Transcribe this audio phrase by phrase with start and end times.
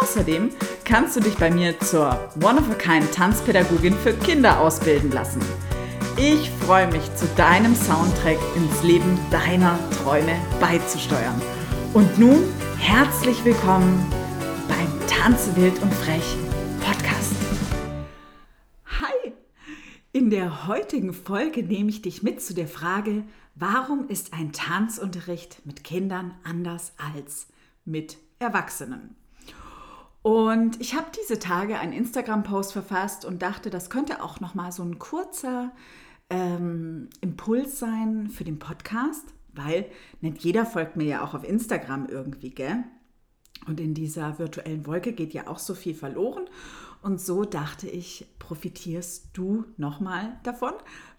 [0.00, 0.48] Außerdem
[0.84, 5.42] kannst du dich bei mir zur One-of-a-Kind Tanzpädagogin für Kinder ausbilden lassen.
[6.16, 11.40] Ich freue mich, zu deinem Soundtrack ins Leben deiner Träume beizusteuern.
[11.92, 12.44] Und nun
[12.78, 14.10] herzlich willkommen
[14.68, 16.36] beim Tanze wild und frech
[16.80, 17.34] Podcast.
[19.00, 19.32] Hi!
[20.12, 25.60] In der heutigen Folge nehme ich dich mit zu der Frage, warum ist ein Tanzunterricht
[25.66, 27.48] mit Kindern anders als
[27.84, 29.19] mit Erwachsenen?
[30.22, 34.70] Und ich habe diese Tage einen Instagram-Post verfasst und dachte, das könnte auch noch mal
[34.70, 35.72] so ein kurzer
[36.28, 39.86] ähm, Impuls sein für den Podcast, weil
[40.20, 42.84] nicht jeder folgt mir ja auch auf Instagram irgendwie, gell?
[43.66, 46.48] Und in dieser virtuellen Wolke geht ja auch so viel verloren.
[47.02, 50.72] Und so dachte ich, profitierst du nochmal davon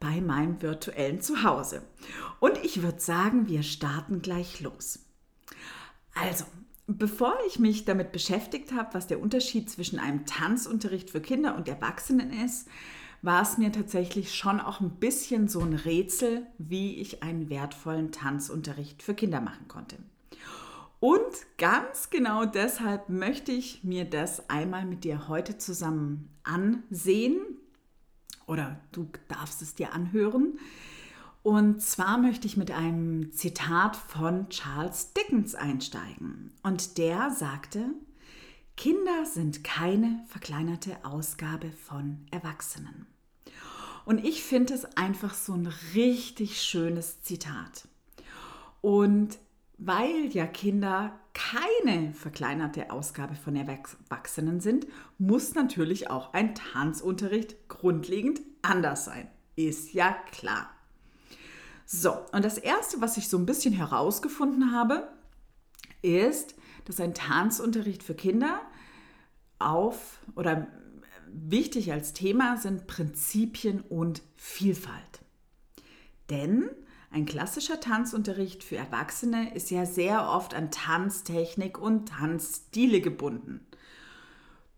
[0.00, 1.82] bei meinem virtuellen Zuhause.
[2.40, 5.00] Und ich würde sagen, wir starten gleich los.
[6.14, 6.44] Also,
[6.86, 11.68] bevor ich mich damit beschäftigt habe, was der Unterschied zwischen einem Tanzunterricht für Kinder und
[11.68, 12.68] Erwachsenen ist,
[13.22, 18.12] war es mir tatsächlich schon auch ein bisschen so ein Rätsel, wie ich einen wertvollen
[18.12, 19.96] Tanzunterricht für Kinder machen konnte.
[21.00, 27.38] Und ganz genau deshalb möchte ich mir das einmal mit dir heute zusammen ansehen
[28.46, 30.58] oder du darfst es dir anhören.
[31.46, 36.50] Und zwar möchte ich mit einem Zitat von Charles Dickens einsteigen.
[36.64, 37.84] Und der sagte,
[38.76, 43.06] Kinder sind keine verkleinerte Ausgabe von Erwachsenen.
[44.04, 47.86] Und ich finde es einfach so ein richtig schönes Zitat.
[48.80, 49.38] Und
[49.78, 58.40] weil ja Kinder keine verkleinerte Ausgabe von Erwachsenen sind, muss natürlich auch ein Tanzunterricht grundlegend
[58.62, 59.30] anders sein.
[59.54, 60.70] Ist ja klar.
[61.86, 65.08] So, und das Erste, was ich so ein bisschen herausgefunden habe,
[66.02, 68.60] ist, dass ein Tanzunterricht für Kinder
[69.60, 70.66] auf oder
[71.28, 75.20] wichtig als Thema sind Prinzipien und Vielfalt.
[76.28, 76.68] Denn
[77.12, 83.64] ein klassischer Tanzunterricht für Erwachsene ist ja sehr oft an Tanztechnik und Tanzstile gebunden.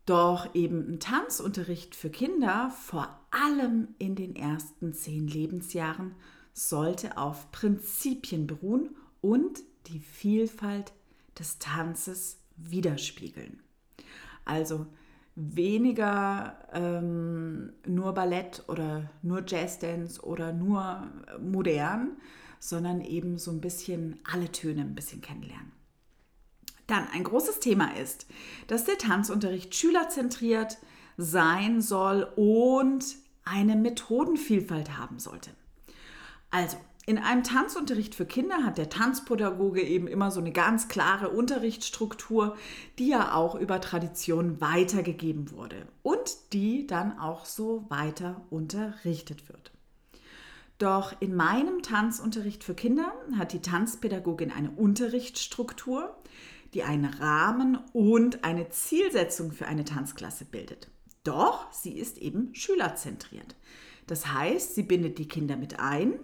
[0.04, 6.14] Doch eben ein Tanzunterricht für Kinder, vor allem in den ersten zehn Lebensjahren,
[6.58, 10.92] sollte auf Prinzipien beruhen und die Vielfalt
[11.38, 13.60] des Tanzes widerspiegeln.
[14.44, 14.86] Also
[15.36, 21.06] weniger ähm, nur Ballett oder nur Jazzdance oder nur
[21.40, 22.16] modern,
[22.58, 25.70] sondern eben so ein bisschen alle Töne ein bisschen kennenlernen.
[26.88, 28.26] Dann ein großes Thema ist,
[28.66, 30.78] dass der Tanzunterricht schülerzentriert
[31.16, 33.04] sein soll und
[33.44, 35.50] eine Methodenvielfalt haben sollte.
[36.50, 36.76] Also,
[37.08, 42.54] in einem Tanzunterricht für Kinder hat der Tanzpädagoge eben immer so eine ganz klare Unterrichtsstruktur,
[42.98, 49.72] die ja auch über Tradition weitergegeben wurde und die dann auch so weiter unterrichtet wird.
[50.76, 56.14] Doch in meinem Tanzunterricht für Kinder hat die Tanzpädagogin eine Unterrichtsstruktur,
[56.74, 60.90] die einen Rahmen und eine Zielsetzung für eine Tanzklasse bildet.
[61.24, 63.56] Doch sie ist eben schülerzentriert.
[64.06, 66.18] Das heißt, sie bindet die Kinder mit ein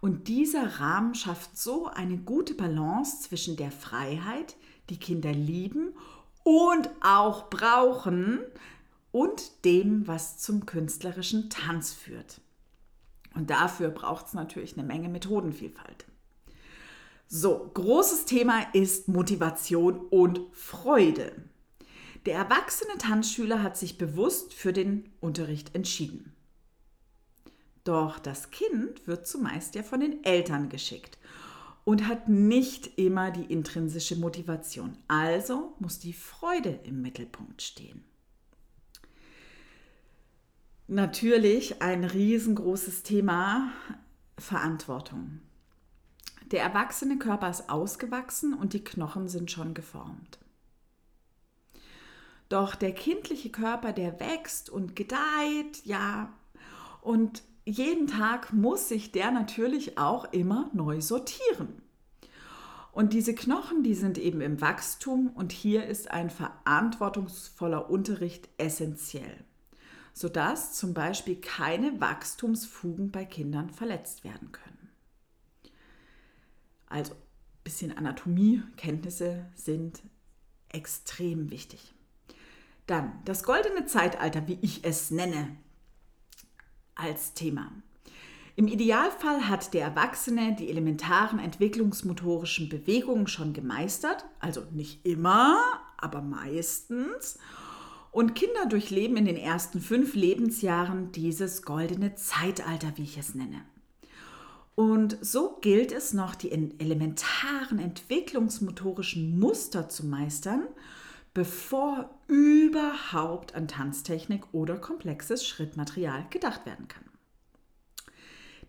[0.00, 4.56] und dieser Rahmen schafft so eine gute Balance zwischen der Freiheit,
[4.90, 5.94] die Kinder lieben
[6.42, 8.40] und auch brauchen,
[9.12, 12.40] und dem, was zum künstlerischen Tanz führt.
[13.34, 16.06] Und dafür braucht es natürlich eine Menge Methodenvielfalt.
[17.28, 21.32] So, großes Thema ist Motivation und Freude.
[22.26, 26.34] Der erwachsene Tanzschüler hat sich bewusst für den Unterricht entschieden.
[27.84, 31.18] Doch das Kind wird zumeist ja von den Eltern geschickt
[31.84, 34.96] und hat nicht immer die intrinsische Motivation.
[35.08, 38.04] Also muss die Freude im Mittelpunkt stehen.
[40.86, 43.72] Natürlich ein riesengroßes Thema
[44.38, 45.40] Verantwortung.
[46.52, 50.38] Der erwachsene Körper ist ausgewachsen und die Knochen sind schon geformt.
[52.50, 56.30] Doch der kindliche Körper, der wächst und gedeiht, ja,
[57.00, 61.82] und jeden Tag muss sich der natürlich auch immer neu sortieren.
[62.92, 69.44] Und diese Knochen, die sind eben im Wachstum und hier ist ein verantwortungsvoller Unterricht essentiell,
[70.12, 74.90] sodass zum Beispiel keine Wachstumsfugen bei Kindern verletzt werden können.
[76.86, 80.02] Also, ein bisschen Anatomiekenntnisse sind
[80.68, 81.94] extrem wichtig.
[82.86, 85.56] Dann das goldene Zeitalter, wie ich es nenne,
[86.94, 87.72] als Thema.
[88.54, 95.58] Im Idealfall hat der Erwachsene die elementaren entwicklungsmotorischen Bewegungen schon gemeistert, also nicht immer,
[95.96, 97.38] aber meistens.
[98.10, 103.62] Und Kinder durchleben in den ersten fünf Lebensjahren dieses goldene Zeitalter, wie ich es nenne.
[104.74, 110.64] Und so gilt es noch, die elementaren entwicklungsmotorischen Muster zu meistern,
[111.34, 117.04] bevor überhaupt an Tanztechnik oder komplexes Schrittmaterial gedacht werden kann.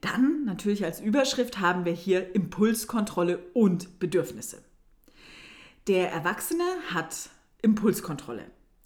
[0.02, 4.64] Dann natürlich als Überschrift haben wir hier Impulskontrolle und Bedürfnisse.
[5.88, 7.30] Der Erwachsene hat
[7.62, 8.46] Impulskontrolle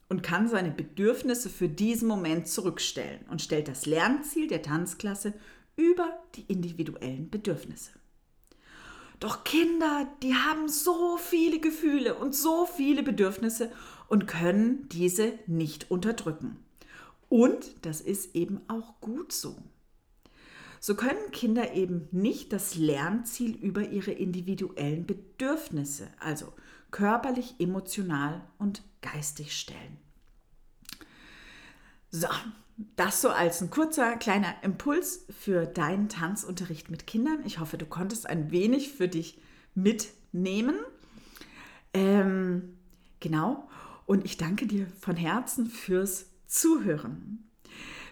[0.10, 5.34] und kann seine Bedürfnisse für diesen Moment zurückstellen und stellt das Lernziel der Tanzklasse
[5.76, 7.92] über die individuellen Bedürfnisse.
[9.20, 13.72] Doch Kinder, die haben so viele Gefühle und so viele Bedürfnisse
[14.08, 16.58] und können diese nicht unterdrücken.
[17.30, 19.56] Und das ist eben auch gut so.
[20.80, 26.54] So können Kinder eben nicht das Lernziel über ihre individuellen Bedürfnisse, also
[26.92, 29.98] körperlich, emotional und geistig stellen.
[32.12, 32.28] So,
[32.78, 37.40] das so als ein kurzer kleiner Impuls für deinen Tanzunterricht mit Kindern.
[37.46, 39.40] Ich hoffe, du konntest ein wenig für dich
[39.74, 40.76] mitnehmen.
[41.94, 42.78] Ähm,
[43.20, 43.68] genau.
[44.06, 47.50] Und ich danke dir von Herzen fürs Zuhören.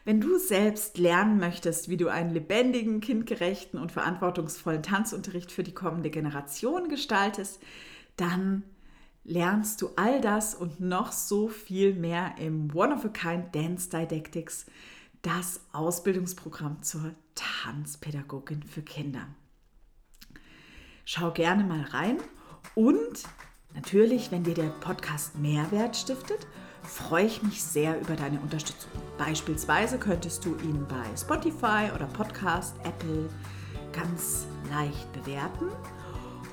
[0.04, 5.74] Wenn du selbst lernen möchtest, wie du einen lebendigen, kindgerechten und verantwortungsvollen Tanzunterricht für die
[5.74, 7.60] kommende Generation gestaltest,
[8.18, 8.64] dann
[9.26, 13.90] lernst du all das und noch so viel mehr im One of a Kind Dance
[13.90, 14.68] Didactics,
[15.22, 19.28] das Ausbildungsprogramm zur Tanzpädagogin für Kinder.
[21.04, 22.18] Schau gerne mal rein
[22.76, 23.24] und
[23.74, 26.48] natürlich, wenn dir der Podcast Mehrwert stiftet,
[26.84, 28.92] freue ich mich sehr über deine Unterstützung.
[29.18, 33.30] Beispielsweise könntest du ihn bei Spotify oder Podcast Apple
[33.92, 35.70] ganz leicht bewerten.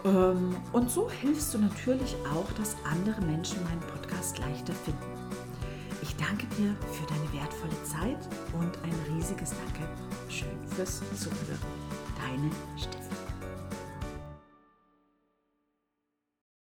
[0.05, 5.13] Ähm, und so hilfst du natürlich auch, dass andere Menschen meinen Podcast leichter finden.
[6.03, 9.89] Ich danke dir für deine wertvolle Zeit und ein riesiges Danke.
[10.29, 11.59] Schön fürs Zuhören.
[12.19, 13.02] Deine Stimme.